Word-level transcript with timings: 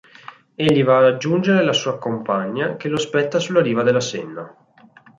Egli 0.55 0.81
va 0.83 0.97
a 0.97 1.01
raggiungere 1.01 1.63
la 1.63 1.73
sua 1.73 1.99
compagna 1.99 2.75
che 2.75 2.87
lo 2.89 2.95
aspetta 2.95 3.37
sulla 3.37 3.61
riva 3.61 3.83
della 3.83 3.99
Senna. 3.99 4.51